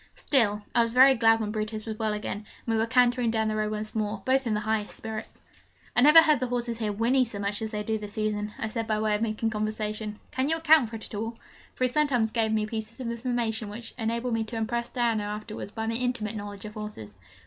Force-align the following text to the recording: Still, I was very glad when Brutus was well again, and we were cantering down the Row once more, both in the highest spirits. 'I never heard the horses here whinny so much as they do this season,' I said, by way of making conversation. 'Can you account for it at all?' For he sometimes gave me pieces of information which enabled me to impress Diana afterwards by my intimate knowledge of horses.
Still, 0.15 0.63
I 0.73 0.81
was 0.81 0.93
very 0.93 1.13
glad 1.13 1.39
when 1.39 1.51
Brutus 1.51 1.85
was 1.85 1.99
well 1.99 2.11
again, 2.13 2.37
and 2.37 2.45
we 2.65 2.75
were 2.75 2.87
cantering 2.87 3.29
down 3.29 3.47
the 3.49 3.55
Row 3.55 3.69
once 3.69 3.93
more, 3.93 4.23
both 4.25 4.47
in 4.47 4.55
the 4.55 4.59
highest 4.59 4.95
spirits. 4.95 5.37
'I 5.95 6.01
never 6.01 6.23
heard 6.23 6.39
the 6.39 6.47
horses 6.47 6.79
here 6.79 6.91
whinny 6.91 7.23
so 7.23 7.37
much 7.37 7.61
as 7.61 7.69
they 7.69 7.83
do 7.83 7.99
this 7.99 8.13
season,' 8.13 8.51
I 8.57 8.67
said, 8.67 8.87
by 8.87 8.99
way 8.99 9.13
of 9.13 9.21
making 9.21 9.51
conversation. 9.51 10.17
'Can 10.31 10.49
you 10.49 10.57
account 10.57 10.89
for 10.89 10.95
it 10.95 11.05
at 11.05 11.13
all?' 11.13 11.37
For 11.75 11.83
he 11.83 11.87
sometimes 11.87 12.31
gave 12.31 12.51
me 12.51 12.65
pieces 12.65 12.99
of 12.99 13.11
information 13.11 13.69
which 13.69 13.93
enabled 13.95 14.33
me 14.33 14.43
to 14.45 14.55
impress 14.55 14.89
Diana 14.89 15.21
afterwards 15.21 15.69
by 15.69 15.85
my 15.85 15.93
intimate 15.93 16.35
knowledge 16.35 16.65
of 16.65 16.73
horses. 16.73 17.13